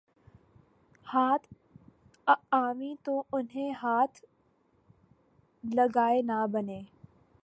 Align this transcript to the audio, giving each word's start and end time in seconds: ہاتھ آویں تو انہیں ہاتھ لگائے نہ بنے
ہاتھ 1.05 1.47
آویں 2.51 2.93
تو 3.03 3.23
انہیں 3.31 3.71
ہاتھ 3.83 4.25
لگائے 5.63 6.21
نہ 6.21 6.45
بنے 6.51 6.81